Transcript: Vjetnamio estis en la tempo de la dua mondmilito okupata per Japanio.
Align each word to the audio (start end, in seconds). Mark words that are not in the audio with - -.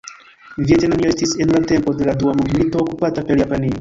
Vjetnamio 0.69 1.11
estis 1.13 1.35
en 1.45 1.53
la 1.57 1.61
tempo 1.73 1.93
de 1.99 2.07
la 2.09 2.17
dua 2.25 2.35
mondmilito 2.41 2.83
okupata 2.87 3.27
per 3.29 3.43
Japanio. 3.45 3.69